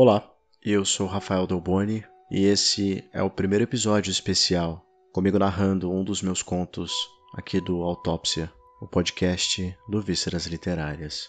[0.00, 0.32] Olá,
[0.64, 6.22] eu sou Rafael Delboni e esse é o primeiro episódio especial, comigo narrando um dos
[6.22, 6.92] meus contos
[7.34, 8.48] aqui do Autópsia,
[8.80, 11.28] o podcast do Vísceras Literárias.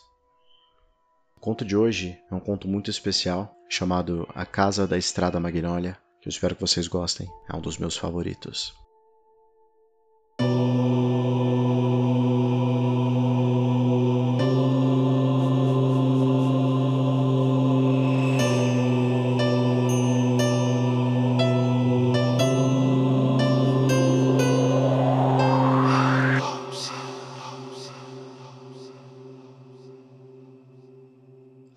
[1.36, 5.98] O conto de hoje é um conto muito especial chamado A Casa da Estrada Magnólia,
[6.22, 8.72] que eu espero que vocês gostem, é um dos meus favoritos.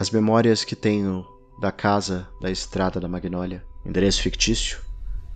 [0.02, 1.24] As memórias que tenho
[1.60, 4.80] da casa da Estrada da Magnólia, endereço fictício,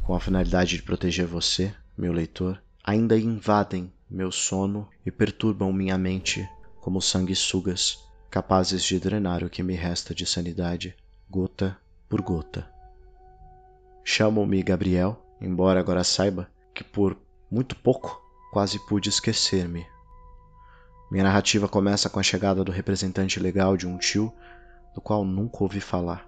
[0.02, 5.96] com a finalidade de proteger você, meu leitor, ainda invadem meu sono e perturbam minha
[5.96, 6.44] mente
[6.80, 7.96] como sanguessugas,
[8.28, 10.96] capazes de drenar o que me resta de sanidade,
[11.30, 12.68] gota por gota.
[14.02, 17.16] Chamo-me Gabriel, embora agora saiba que por
[17.48, 19.86] muito pouco quase pude esquecer-me.
[21.08, 24.34] Minha narrativa começa com a chegada do representante legal de um tio
[24.96, 26.26] do qual nunca ouvi falar.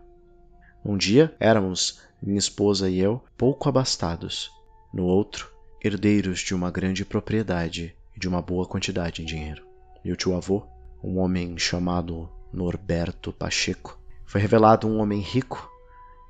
[0.84, 4.50] Um dia éramos, minha esposa e eu, pouco abastados.
[4.92, 5.50] No outro,
[5.82, 9.64] herdeiros de uma grande propriedade e de uma boa quantidade em dinheiro.
[10.04, 10.66] Meu tio-avô,
[11.02, 15.66] um homem chamado Norberto Pacheco, foi revelado um homem rico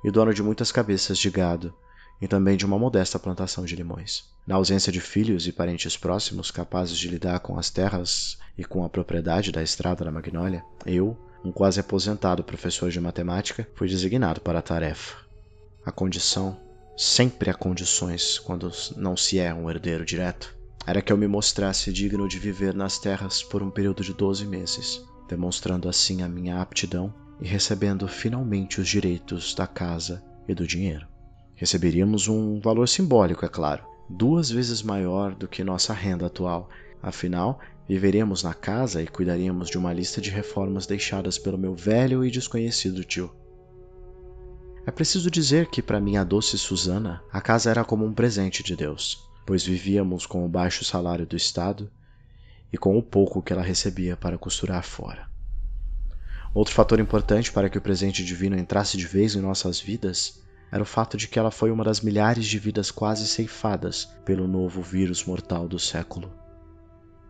[0.05, 1.73] e dono de muitas cabeças de gado
[2.21, 4.23] e também de uma modesta plantação de limões.
[4.47, 8.85] Na ausência de filhos e parentes próximos capazes de lidar com as terras e com
[8.85, 14.41] a propriedade da estrada da Magnólia, eu, um quase aposentado professor de matemática, foi designado
[14.41, 15.17] para a tarefa.
[15.85, 16.57] A condição,
[16.97, 21.93] sempre há condições quando não se é um herdeiro direto, era que eu me mostrasse
[21.93, 26.61] digno de viver nas terras por um período de 12 meses, demonstrando assim a minha
[26.61, 31.07] aptidão e recebendo finalmente os direitos da casa e do dinheiro.
[31.55, 36.69] Receberíamos um valor simbólico, é claro, duas vezes maior do que nossa renda atual.
[37.01, 42.23] Afinal, Viveríamos na casa e cuidaríamos de uma lista de reformas deixadas pelo meu velho
[42.23, 43.33] e desconhecido tio.
[44.85, 48.75] É preciso dizer que, para minha doce Susana, a casa era como um presente de
[48.75, 51.91] Deus, pois vivíamos com o baixo salário do Estado
[52.71, 55.27] e com o pouco que ela recebia para costurar fora.
[56.53, 60.83] Outro fator importante para que o presente divino entrasse de vez em nossas vidas era
[60.83, 64.79] o fato de que ela foi uma das milhares de vidas quase ceifadas pelo novo
[64.83, 66.31] vírus mortal do século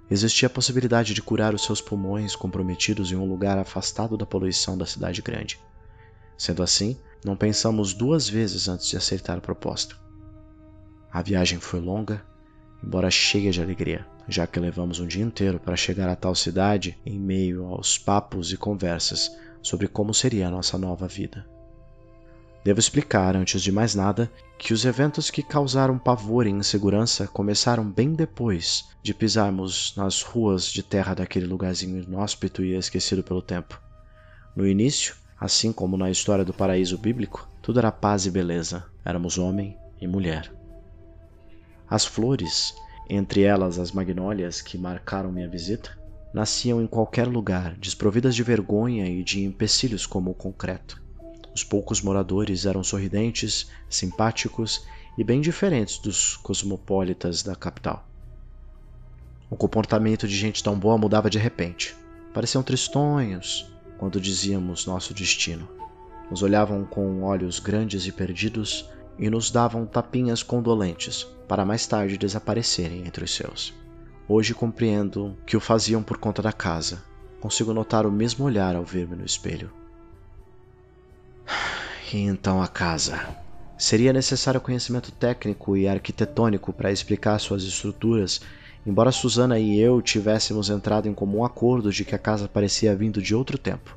[0.09, 4.77] existia a possibilidade de curar os seus pulmões comprometidos em um lugar afastado da poluição
[4.77, 5.59] da cidade grande.
[6.37, 9.95] Sendo assim, não pensamos duas vezes antes de aceitar a proposta.
[11.11, 12.23] A viagem foi longa,
[12.83, 16.97] embora cheia de alegria, já que levamos um dia inteiro para chegar a tal cidade
[17.05, 19.29] em meio aos papos e conversas
[19.61, 21.45] sobre como seria a nossa nova vida.
[22.63, 27.89] Devo explicar, antes de mais nada, que os eventos que causaram pavor e insegurança começaram
[27.89, 33.81] bem depois de pisarmos nas ruas de terra daquele lugarzinho inóspito e esquecido pelo tempo.
[34.53, 38.83] No início, assim como na história do paraíso bíblico, tudo era paz e beleza.
[39.05, 40.51] Éramos homem e mulher.
[41.89, 42.75] As flores,
[43.09, 45.97] entre elas as magnólias que marcaram minha visita,
[46.33, 51.01] nasciam em qualquer lugar, desprovidas de vergonha e de empecilhos como o concreto.
[51.53, 54.85] Os poucos moradores eram sorridentes, simpáticos
[55.17, 58.07] e bem diferentes dos cosmopolitas da capital.
[59.49, 61.95] O comportamento de gente tão boa mudava de repente.
[62.33, 65.67] Pareciam tristonhos quando dizíamos nosso destino.
[66.29, 68.87] Nos olhavam com olhos grandes e perdidos
[69.17, 73.73] e nos davam tapinhas condolentes para mais tarde desaparecerem entre os seus.
[74.27, 77.03] Hoje compreendo que o faziam por conta da casa.
[77.41, 79.71] Consigo notar o mesmo olhar ao ver-me no espelho.
[82.11, 83.37] E então a casa.
[83.77, 88.41] Seria necessário conhecimento técnico e arquitetônico para explicar suas estruturas,
[88.83, 93.21] embora Susana e eu tivéssemos entrado em comum acordo de que a casa parecia vindo
[93.21, 93.95] de outro tempo.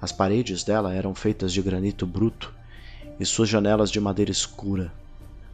[0.00, 2.54] As paredes dela eram feitas de granito bruto
[3.18, 4.90] e suas janelas de madeira escura.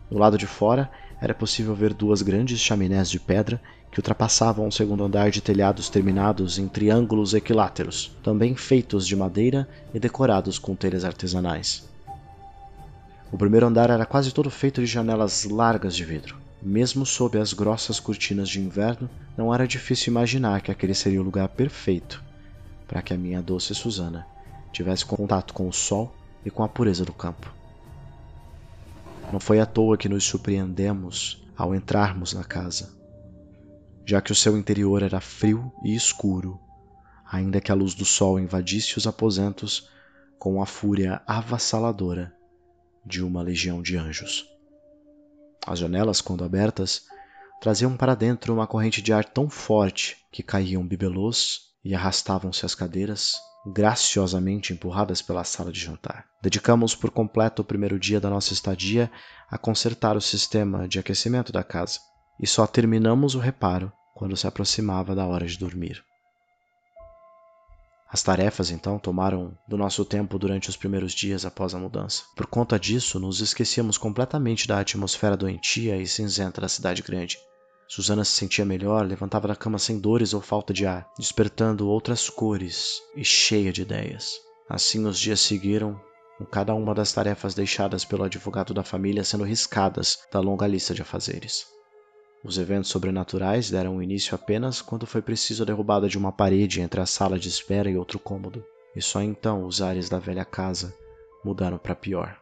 [0.08, 0.88] Do lado de fora
[1.20, 3.60] era possível ver duas grandes chaminés de pedra
[3.96, 9.66] que ultrapassavam o segundo andar de telhados terminados em triângulos equiláteros, também feitos de madeira
[9.94, 11.88] e decorados com telhas artesanais.
[13.32, 16.36] O primeiro andar era quase todo feito de janelas largas de vidro.
[16.62, 21.24] Mesmo sob as grossas cortinas de inverno, não era difícil imaginar que aquele seria o
[21.24, 22.22] lugar perfeito
[22.86, 24.26] para que a minha doce Susana
[24.74, 26.14] tivesse contato com o sol
[26.44, 27.50] e com a pureza do campo.
[29.32, 32.94] Não foi à toa que nos surpreendemos ao entrarmos na casa
[34.06, 36.60] já que o seu interior era frio e escuro.
[37.30, 39.90] Ainda que a luz do sol invadisse os aposentos,
[40.38, 42.32] com a fúria avassaladora
[43.04, 44.46] de uma legião de anjos.
[45.66, 47.02] As janelas, quando abertas,
[47.60, 52.74] traziam para dentro uma corrente de ar tão forte que caíam bibelôs e arrastavam-se as
[52.74, 53.34] cadeiras,
[53.72, 56.26] graciosamente empurradas pela sala de jantar.
[56.40, 59.10] Dedicamos por completo o primeiro dia da nossa estadia
[59.50, 61.98] a consertar o sistema de aquecimento da casa,
[62.40, 66.02] e só terminamos o reparo quando se aproximava da hora de dormir.
[68.08, 72.22] As tarefas, então, tomaram do nosso tempo durante os primeiros dias após a mudança.
[72.36, 77.36] Por conta disso, nos esquecíamos completamente da atmosfera doentia e cinzenta da cidade grande.
[77.88, 82.30] Susana se sentia melhor, levantava da cama sem dores ou falta de ar, despertando outras
[82.30, 84.32] cores e cheia de ideias.
[84.68, 86.00] Assim os dias seguiram,
[86.38, 90.94] com cada uma das tarefas deixadas pelo advogado da família sendo riscadas da longa lista
[90.94, 91.75] de afazeres.
[92.44, 97.00] Os eventos sobrenaturais deram início apenas quando foi preciso a derrubada de uma parede entre
[97.00, 100.94] a sala de espera e outro cômodo, e só então os ares da velha casa
[101.44, 102.36] mudaram para pior.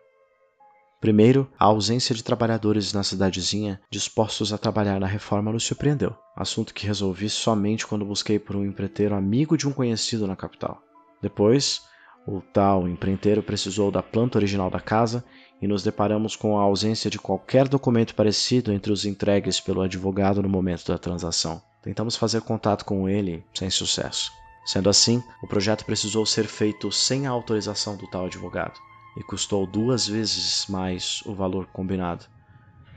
[1.00, 6.72] Primeiro, a ausência de trabalhadores na cidadezinha dispostos a trabalhar na reforma nos surpreendeu, assunto
[6.72, 10.82] que resolvi somente quando busquei por um empreiteiro amigo de um conhecido na capital.
[11.20, 11.82] Depois,
[12.26, 15.24] o tal empreiteiro precisou da planta original da casa
[15.60, 20.42] e nos deparamos com a ausência de qualquer documento parecido entre os entregues pelo advogado
[20.42, 21.62] no momento da transação.
[21.82, 24.32] Tentamos fazer contato com ele sem sucesso.
[24.64, 28.80] Sendo assim, o projeto precisou ser feito sem a autorização do tal advogado
[29.16, 32.24] e custou duas vezes mais o valor combinado.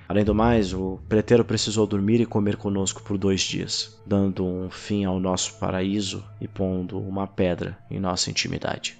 [0.07, 4.69] Além do mais, o preteiro precisou dormir e comer conosco por dois dias, dando um
[4.69, 8.97] fim ao nosso paraíso e pondo uma pedra em nossa intimidade.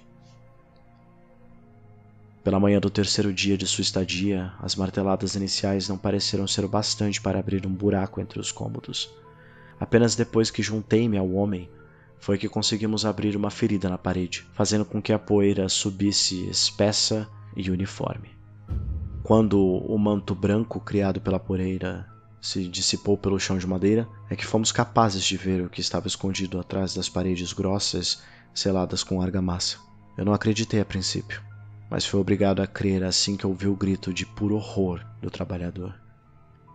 [2.48, 6.68] Pela manhã do terceiro dia de sua estadia, as marteladas iniciais não pareceram ser o
[6.68, 9.10] bastante para abrir um buraco entre os cômodos.
[9.78, 11.68] Apenas depois que juntei-me ao homem,
[12.18, 17.28] foi que conseguimos abrir uma ferida na parede, fazendo com que a poeira subisse espessa
[17.54, 18.30] e uniforme.
[19.22, 22.08] Quando o manto branco criado pela poeira
[22.40, 26.06] se dissipou pelo chão de madeira, é que fomos capazes de ver o que estava
[26.06, 28.22] escondido atrás das paredes grossas
[28.54, 29.76] seladas com argamassa.
[30.16, 31.46] Eu não acreditei a princípio
[31.90, 35.94] mas foi obrigado a crer assim que ouviu o grito de puro horror do trabalhador.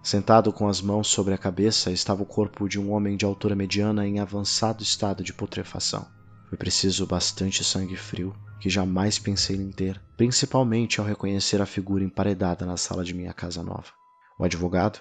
[0.04, 3.56] Sentado com as mãos sobre a cabeça estava o corpo de um homem de altura
[3.56, 6.06] mediana em avançado estado de putrefação.
[6.50, 12.04] Foi preciso bastante sangue frio, que jamais pensei em ter, principalmente ao reconhecer a figura
[12.04, 13.92] emparedada na sala de minha casa nova.
[14.38, 15.00] O advogado,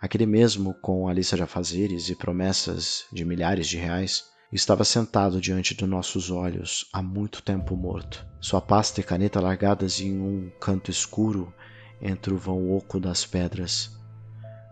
[0.00, 4.22] aquele mesmo com a lista de afazeres e promessas de milhares de reais,
[4.54, 8.24] Estava sentado diante de nossos olhos, há muito tempo morto.
[8.40, 11.52] Sua pasta e caneta largadas em um canto escuro
[12.00, 13.98] entre o vão oco das pedras.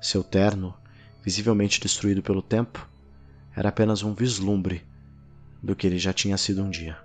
[0.01, 0.73] Seu terno,
[1.21, 2.89] visivelmente destruído pelo tempo,
[3.57, 4.87] era apenas um vislumbre
[5.61, 6.97] do que ele já tinha sido um dia.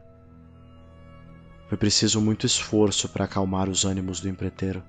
[1.68, 4.83] Foi preciso muito esforço para acalmar os ânimos do empreiteiro,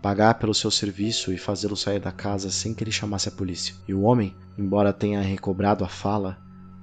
[0.00, 3.74] pagar pelo seu serviço e fazê-lo sair da casa sem que ele chamasse a polícia.
[3.88, 6.40] E o homem, embora tenha recobrado a fala,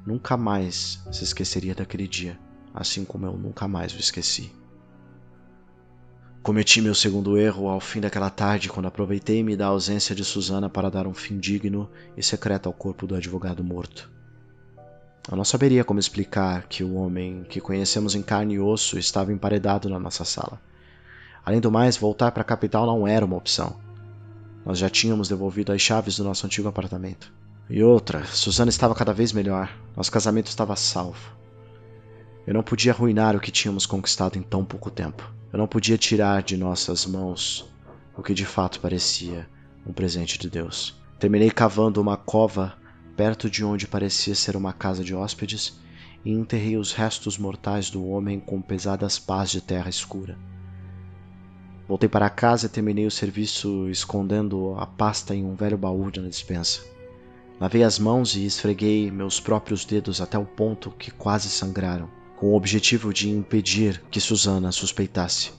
[0.09, 2.39] nunca mais se esqueceria daquele dia,
[2.73, 4.51] assim como eu nunca mais o esqueci.
[6.41, 10.89] Cometi meu segundo erro ao fim daquela tarde, quando aproveitei-me da ausência de Susana para
[10.89, 14.09] dar um fim digno e secreto ao corpo do advogado morto.
[15.29, 19.31] Eu não saberia como explicar que o homem que conhecemos em carne e osso estava
[19.31, 20.59] emparedado na nossa sala.
[21.45, 23.79] Além do mais, voltar para a capital não era uma opção.
[24.65, 27.31] Nós já tínhamos devolvido as chaves do nosso antigo apartamento.
[27.69, 29.71] E outra, Susana estava cada vez melhor.
[29.95, 31.37] Nosso casamento estava salvo.
[32.47, 35.31] Eu não podia arruinar o que tínhamos conquistado em tão pouco tempo.
[35.53, 37.69] Eu não podia tirar de nossas mãos
[38.17, 39.47] o que de fato parecia
[39.85, 40.99] um presente de Deus.
[41.19, 42.73] Terminei cavando uma cova
[43.15, 45.79] perto de onde parecia ser uma casa de hóspedes
[46.25, 50.35] e enterrei os restos mortais do homem com pesadas pás de terra escura.
[51.87, 56.27] Voltei para casa e terminei o serviço escondendo a pasta em um velho baú na
[56.27, 56.81] despensa.
[57.59, 62.47] Lavei as mãos e esfreguei meus próprios dedos até o ponto que quase sangraram, com
[62.47, 65.51] o objetivo de impedir que Susana suspeitasse.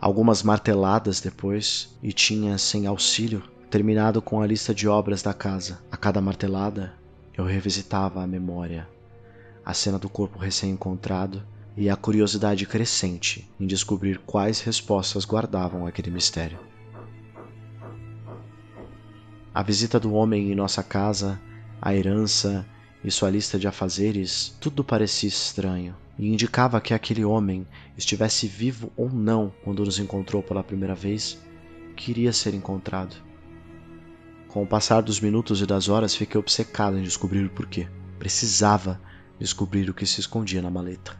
[0.00, 5.80] Algumas marteladas depois, e tinha, sem auxílio, terminado com a lista de obras da casa.
[5.90, 6.94] A cada martelada,
[7.36, 8.88] eu revisitava a memória,
[9.64, 11.42] a cena do corpo recém-encontrado
[11.76, 16.69] e a curiosidade crescente em descobrir quais respostas guardavam aquele mistério.
[19.52, 21.40] A visita do homem em nossa casa,
[21.82, 22.64] a herança
[23.02, 27.66] e sua lista de afazeres, tudo parecia estranho e indicava que aquele homem,
[27.96, 31.36] estivesse vivo ou não quando nos encontrou pela primeira vez,
[31.96, 33.16] queria ser encontrado.
[34.46, 37.88] Com o passar dos minutos e das horas, fiquei obcecado em descobrir o porquê.
[38.20, 39.00] Precisava
[39.38, 41.18] descobrir o que se escondia na maleta.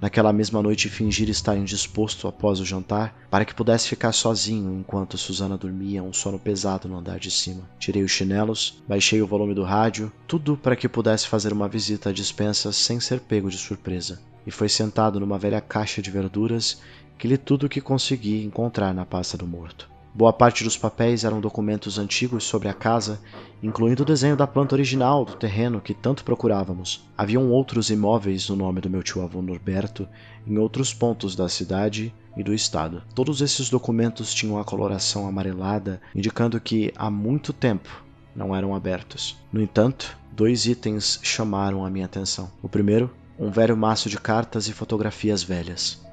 [0.00, 5.18] Naquela mesma noite fingir estar indisposto após o jantar para que pudesse ficar sozinho enquanto
[5.18, 7.68] Susana dormia um sono pesado no andar de cima.
[7.78, 12.10] Tirei os chinelos, baixei o volume do rádio, tudo para que pudesse fazer uma visita
[12.10, 14.20] à dispensa sem ser pego de surpresa.
[14.46, 16.80] E foi sentado numa velha caixa de verduras
[17.18, 19.95] que li tudo o que consegui encontrar na pasta do morto.
[20.16, 23.20] Boa parte dos papéis eram documentos antigos sobre a casa,
[23.62, 27.06] incluindo o desenho da planta original do terreno que tanto procurávamos.
[27.18, 30.08] Haviam outros imóveis no nome do meu tio-avô Norberto
[30.46, 33.02] em outros pontos da cidade e do estado.
[33.14, 38.02] Todos esses documentos tinham a coloração amarelada, indicando que há muito tempo
[38.34, 39.36] não eram abertos.
[39.52, 42.50] No entanto, dois itens chamaram a minha atenção.
[42.62, 46.05] O primeiro, um velho maço de cartas e fotografias velhas.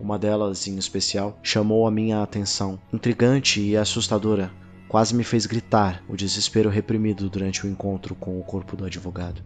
[0.00, 2.78] Uma delas, em especial, chamou a minha atenção.
[2.92, 4.52] Intrigante e assustadora,
[4.88, 9.42] quase me fez gritar o desespero reprimido durante o encontro com o corpo do advogado.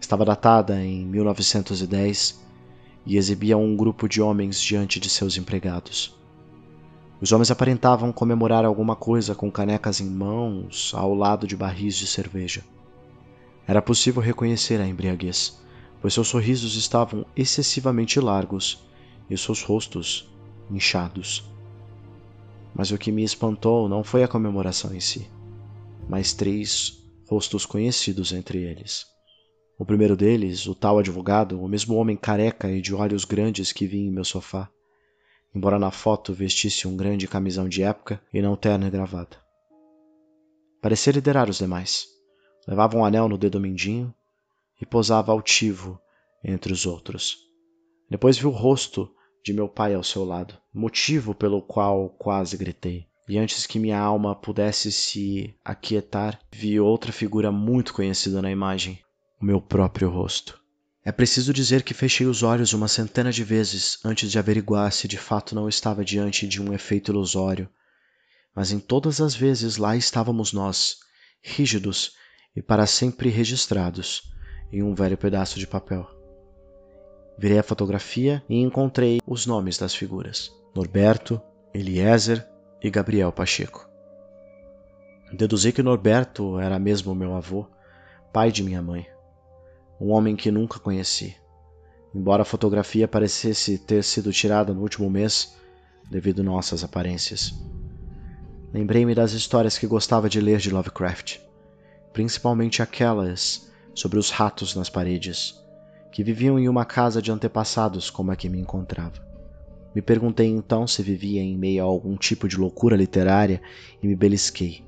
[0.00, 2.40] Estava datada em 1910
[3.06, 6.16] e exibia um grupo de homens diante de seus empregados.
[7.20, 12.06] Os homens aparentavam comemorar alguma coisa com canecas em mãos ao lado de barris de
[12.06, 12.64] cerveja.
[13.66, 15.60] Era possível reconhecer a embriaguez,
[16.00, 18.84] pois seus sorrisos estavam excessivamente largos
[19.32, 20.30] e seus rostos
[20.70, 21.50] inchados.
[22.74, 25.30] Mas o que me espantou não foi a comemoração em si,
[26.08, 29.06] mas três rostos conhecidos entre eles.
[29.78, 33.86] O primeiro deles, o tal advogado, o mesmo homem careca e de olhos grandes que
[33.86, 34.70] vi em meu sofá,
[35.54, 39.38] embora na foto vestisse um grande camisão de época e não terno e gravata.
[40.80, 42.06] Parecia liderar os demais.
[42.66, 44.14] Levava um anel no dedo mindinho
[44.80, 46.00] e posava altivo
[46.44, 47.38] entre os outros.
[48.10, 49.10] Depois vi o rosto
[49.44, 53.06] de meu pai ao seu lado, motivo pelo qual quase gritei.
[53.28, 58.98] E antes que minha alma pudesse se aquietar, vi outra figura muito conhecida na imagem,
[59.40, 60.60] o meu próprio rosto.
[61.04, 65.08] É preciso dizer que fechei os olhos uma centena de vezes antes de averiguar se
[65.08, 67.68] de fato não estava diante de um efeito ilusório.
[68.54, 70.98] Mas em todas as vezes lá estávamos nós,
[71.42, 72.12] rígidos
[72.54, 74.32] e para sempre registrados
[74.72, 76.21] em um velho pedaço de papel.
[77.36, 81.40] Virei a fotografia e encontrei os nomes das figuras: Norberto,
[81.74, 82.46] Eliezer
[82.82, 83.88] e Gabriel Pacheco.
[85.32, 87.66] Deduzi que Norberto era mesmo meu avô,
[88.32, 89.06] pai de minha mãe,
[89.98, 91.34] um homem que nunca conheci.
[92.14, 95.56] Embora a fotografia parecesse ter sido tirada no último mês,
[96.10, 97.54] devido nossas aparências.
[98.72, 101.38] Lembrei-me das histórias que gostava de ler de Lovecraft,
[102.12, 105.61] principalmente aquelas sobre os ratos nas paredes
[106.12, 109.26] que viviam em uma casa de antepassados como a que me encontrava.
[109.94, 113.60] Me perguntei então se vivia em meio a algum tipo de loucura literária
[114.02, 114.84] e me belisquei,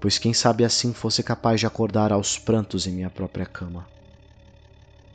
[0.00, 3.86] pois quem sabe assim fosse capaz de acordar aos prantos em minha própria cama.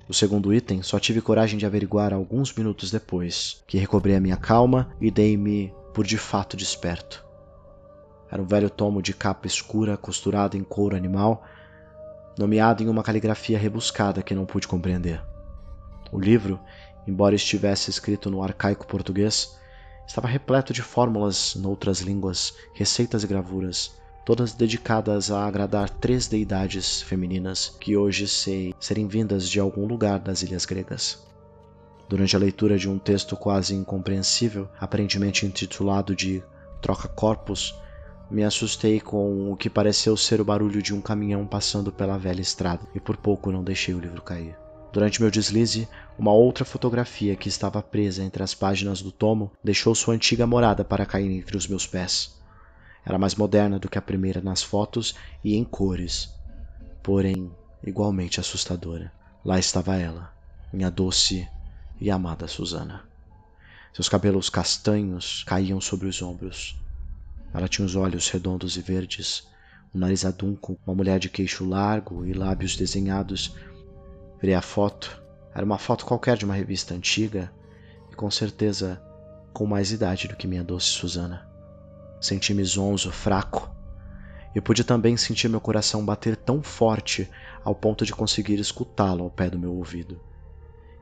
[0.07, 4.37] O segundo item só tive coragem de averiguar alguns minutos depois, que recobrei a minha
[4.37, 7.25] calma e dei-me por de fato desperto.
[8.29, 11.43] Era um velho tomo de capa escura costurado em couro animal,
[12.37, 15.30] nomeado em uma caligrafia rebuscada que não pude compreender.
[16.11, 16.59] O livro,
[17.07, 19.57] embora estivesse escrito no arcaico português,
[20.05, 27.01] estava repleto de fórmulas noutras línguas, receitas e gravuras, todas dedicadas a agradar três deidades
[27.01, 31.25] femininas que hoje sei serem vindas de algum lugar das ilhas gregas.
[32.09, 36.43] Durante a leitura de um texto quase incompreensível, aparentemente intitulado de
[36.81, 37.73] Troca Corpos,
[38.29, 42.41] me assustei com o que pareceu ser o barulho de um caminhão passando pela velha
[42.41, 44.60] estrada e por pouco não deixei o livro cair.
[44.91, 45.87] Durante meu deslize,
[46.19, 50.83] uma outra fotografia que estava presa entre as páginas do tomo deixou sua antiga morada
[50.83, 52.37] para cair entre os meus pés.
[53.05, 56.29] Era mais moderna do que a primeira nas fotos e em cores,
[57.01, 57.49] porém
[57.83, 59.11] igualmente assustadora.
[59.45, 60.33] Lá estava ela,
[60.73, 61.47] minha doce
[61.99, 63.03] e amada Susana.
[63.93, 66.77] Seus cabelos castanhos caíam sobre os ombros.
[67.53, 69.47] Ela tinha os olhos redondos e verdes,
[69.93, 73.55] um nariz adunco, uma mulher de queixo largo e lábios desenhados
[74.41, 75.21] Virei a foto.
[75.53, 77.51] Era uma foto qualquer de uma revista antiga
[78.11, 78.99] e com certeza
[79.53, 81.47] com mais idade do que minha doce Susana.
[82.19, 83.69] Senti-me zonzo, fraco.
[84.55, 87.29] E pude também sentir meu coração bater tão forte
[87.63, 90.19] ao ponto de conseguir escutá-lo ao pé do meu ouvido.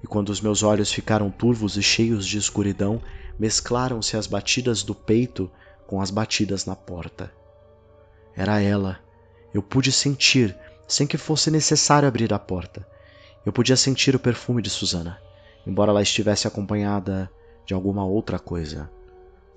[0.04, 3.02] E quando os meus olhos ficaram turvos e cheios de escuridão,
[3.40, 5.50] mesclaram-se as batidas do peito
[5.88, 7.32] com as batidas na porta.
[8.36, 9.00] Era ela.
[9.54, 10.56] Eu pude sentir,
[10.88, 12.86] sem que fosse necessário abrir a porta.
[13.46, 15.22] Eu podia sentir o perfume de Susana,
[15.66, 17.32] embora ela estivesse acompanhada
[17.66, 18.92] de alguma outra coisa.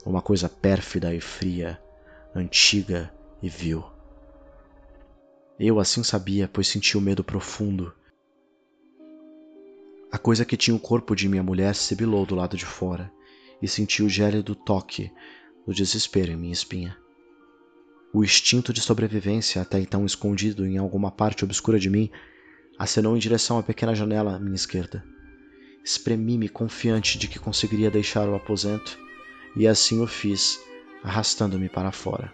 [0.05, 1.81] Uma coisa pérfida e fria,
[2.35, 3.12] antiga
[3.43, 3.85] e vil.
[5.59, 7.95] Eu assim sabia, pois sentia o medo profundo.
[10.11, 13.12] A coisa que tinha o corpo de minha mulher sibilou do lado de fora
[13.61, 15.12] e senti o gélido toque
[15.67, 16.97] do desespero em minha espinha.
[18.12, 22.11] O instinto de sobrevivência, até então escondido em alguma parte obscura de mim,
[22.79, 25.05] acenou em direção à pequena janela à minha esquerda.
[25.85, 28.99] Espremi-me confiante de que conseguiria deixar o aposento,
[29.57, 30.59] e assim o fiz,
[31.02, 32.33] arrastando-me para fora.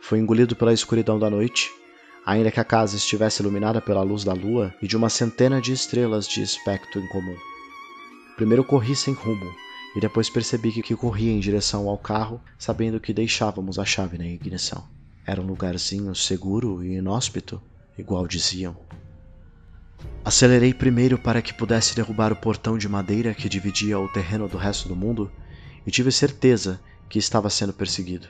[0.00, 1.70] Fui engolido pela escuridão da noite
[2.24, 5.72] ainda que a casa estivesse iluminada pela luz da lua e de uma centena de
[5.72, 7.36] estrelas de espectro incomum.
[8.36, 9.52] Primeiro corri sem rumo,
[9.96, 14.26] e depois percebi que corria em direção ao carro, sabendo que deixávamos a chave na
[14.26, 14.84] ignição.
[15.26, 17.60] Era um lugarzinho seguro e inóspito,
[17.98, 18.76] igual diziam.
[20.24, 24.56] Acelerei primeiro para que pudesse derrubar o portão de madeira que dividia o terreno do
[24.56, 25.30] resto do mundo
[25.86, 28.28] e tive certeza que estava sendo perseguido.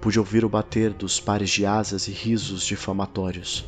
[0.00, 3.64] Pude ouvir o bater dos pares de asas e risos difamatórios.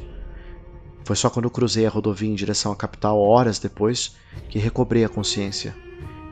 [1.04, 4.14] Foi só quando cruzei a rodovia em direção à capital, horas depois,
[4.48, 5.74] que recobrei a consciência.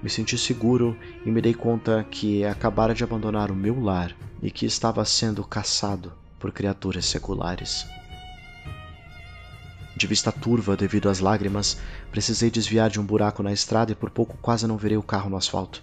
[0.03, 4.51] Me senti seguro e me dei conta que acabara de abandonar o meu lar e
[4.51, 6.13] que estava sendo caçado
[6.47, 7.89] por criaturas seculares.
[9.97, 11.77] De vista turva devido às lágrimas,
[12.13, 15.29] precisei desviar de um buraco na estrada e por pouco quase não virei o carro
[15.29, 15.83] no asfalto.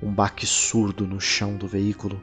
[0.00, 2.20] Um baque surdo no chão do veículo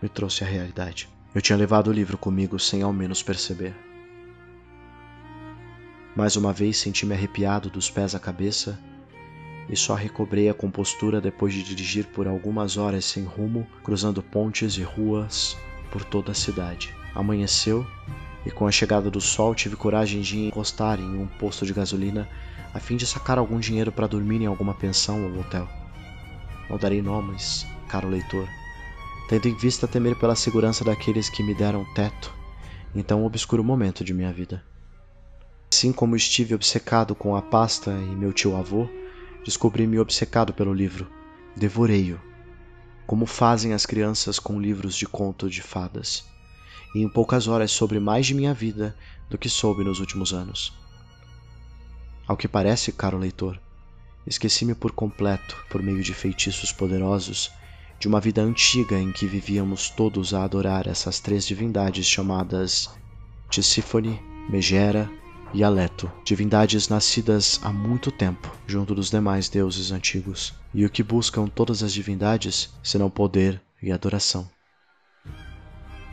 [0.00, 1.08] me trouxe à realidade.
[1.34, 3.74] Eu tinha levado o livro comigo sem ao menos perceber.
[6.14, 8.78] Mais uma vez senti-me arrepiado dos pés à cabeça
[9.68, 14.74] e só recobrei a compostura depois de dirigir por algumas horas sem rumo, cruzando pontes
[14.74, 15.56] e ruas
[15.90, 16.94] por toda a cidade.
[17.16, 17.86] Amanheceu
[18.44, 22.28] e com a chegada do sol tive coragem de encostar em um posto de gasolina
[22.74, 25.66] a fim de sacar algum dinheiro para dormir em alguma pensão ou hotel.
[26.68, 28.46] Não darei nomes, caro leitor,
[29.30, 32.34] tendo em vista temer pela segurança daqueles que me deram teto
[32.94, 34.62] em tão obscuro momento de minha vida.
[35.72, 38.88] Assim como estive obcecado com a pasta e meu tio-avô,
[39.44, 41.06] descobri-me obcecado pelo livro.
[41.56, 42.20] Devorei-o,
[43.06, 46.24] como fazem as crianças com livros de conto de fadas,
[46.96, 48.96] e em poucas horas soube mais de minha vida
[49.28, 50.72] do que soube nos últimos anos.
[52.26, 53.60] Ao que parece, caro leitor,
[54.26, 57.52] esqueci-me por completo, por meio de feitiços poderosos,
[58.00, 62.88] de uma vida antiga em que vivíamos todos a adorar essas três divindades chamadas
[63.50, 65.10] Tisífone, Megera
[65.52, 71.02] e Aleto, divindades nascidas há muito tempo junto dos demais deuses antigos, e o que
[71.02, 74.55] buscam todas as divindades senão poder e adoração.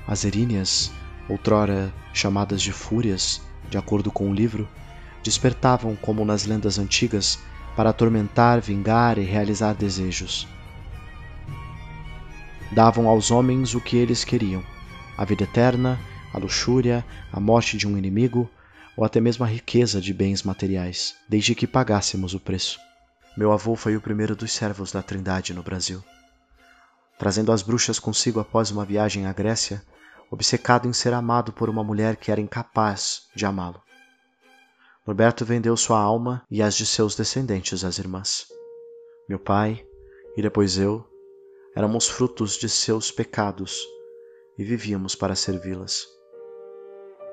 [0.07, 0.91] As Eríneas,
[1.29, 4.67] outrora chamadas de Fúrias, de acordo com o livro,
[5.23, 7.39] despertavam como nas lendas antigas
[7.75, 10.47] para atormentar, vingar e realizar desejos
[12.73, 14.63] davam aos homens o que eles queriam:
[15.15, 15.99] a vida eterna,
[16.33, 18.49] a luxúria, a morte de um inimigo
[18.97, 22.79] ou até mesmo a riqueza de bens materiais, desde que pagássemos o preço.
[23.37, 26.03] Meu avô foi o primeiro dos servos da Trindade no Brasil.
[27.17, 29.83] Trazendo as bruxas consigo após uma viagem à Grécia,
[30.33, 33.81] obcecado em ser amado por uma mulher que era incapaz de amá-lo.
[35.05, 38.47] Norberto vendeu sua alma e as de seus descendentes às irmãs.
[39.27, 39.85] Meu pai,
[40.35, 41.05] e depois eu,
[41.75, 43.81] Éramos frutos de seus pecados
[44.59, 46.07] e vivíamos para servi-las.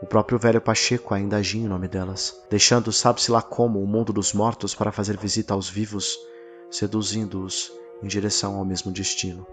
[0.01, 4.15] O próprio velho Pacheco ainda agia em nome delas, deixando sabe-se lá como o mundo
[4.15, 6.19] dos mortos para fazer visita aos vivos,
[6.71, 7.71] seduzindo-os
[8.03, 9.47] em direção ao mesmo destino.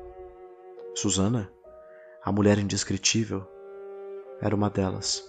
[0.95, 1.51] Susana,
[2.27, 3.47] a mulher indescritível,
[4.41, 5.23] era uma delas.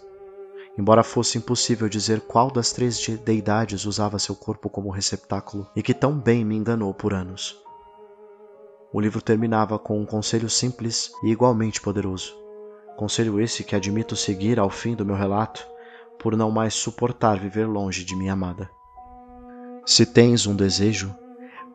[0.77, 5.95] Embora fosse impossível dizer qual das três deidades usava seu corpo como receptáculo e que
[5.95, 7.57] tão bem me enganou por anos.
[8.93, 12.35] O livro terminava com um conselho simples e igualmente poderoso.
[12.97, 15.65] Conselho esse que admito seguir ao fim do meu relato,
[16.19, 18.69] por não mais suportar viver longe de minha amada.
[19.87, 21.15] Se tens um desejo,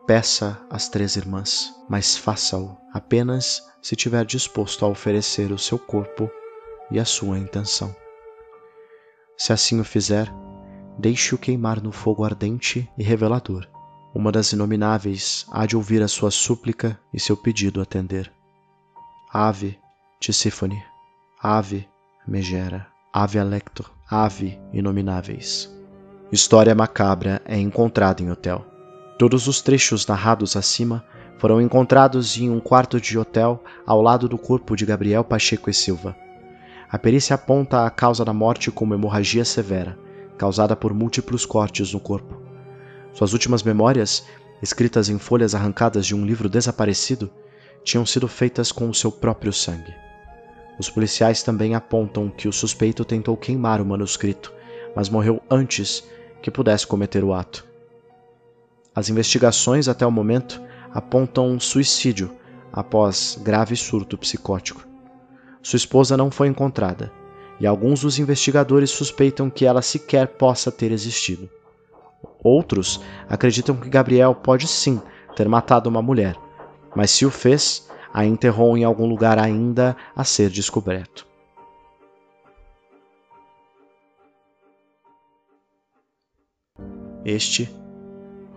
[0.06, 6.30] peça às três irmãs, mas faça-o apenas se tiver disposto a oferecer o seu corpo
[6.90, 7.94] e a sua intenção.
[9.36, 10.32] Se assim o fizer,
[10.98, 13.68] deixe-o queimar no fogo ardente e revelador
[14.14, 18.32] uma das inomináveis há de ouvir a sua súplica e seu pedido atender.
[19.32, 19.76] Ave,
[20.20, 20.80] Tisífone,
[21.42, 21.88] Ave,
[22.26, 25.68] Megera, Ave Alector, Ave, inomináveis.
[26.30, 28.64] História macabra é encontrada em hotel.
[29.16, 31.04] Todos os trechos narrados acima
[31.38, 35.74] foram encontrados em um quarto de hotel ao lado do corpo de Gabriel Pacheco e
[35.74, 36.16] Silva.
[36.90, 39.96] A perícia aponta a causa da morte como hemorragia severa,
[40.36, 42.40] causada por múltiplos cortes no corpo.
[43.12, 44.26] Suas últimas memórias,
[44.60, 47.30] escritas em folhas arrancadas de um livro desaparecido,
[47.84, 49.94] tinham sido feitas com o seu próprio sangue.
[50.76, 54.52] Os policiais também apontam que o suspeito tentou queimar o manuscrito,
[54.96, 56.02] mas morreu antes
[56.42, 57.73] que pudesse cometer o ato.
[58.94, 62.30] As investigações até o momento apontam um suicídio
[62.72, 64.86] após grave surto psicótico.
[65.62, 67.10] Sua esposa não foi encontrada
[67.58, 71.48] e alguns dos investigadores suspeitam que ela sequer possa ter existido.
[72.42, 75.00] Outros acreditam que Gabriel pode sim
[75.34, 76.36] ter matado uma mulher,
[76.94, 81.26] mas se o fez, a enterrou em algum lugar ainda a ser descoberto.
[87.24, 87.68] Este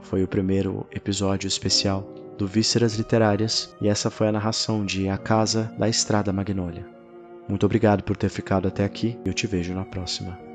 [0.07, 2.01] foi o primeiro episódio especial
[2.37, 6.87] do Vísceras Literárias e essa foi a narração de A Casa da Estrada Magnólia.
[7.49, 10.46] Muito obrigado por ter ficado até aqui e eu te vejo na próxima.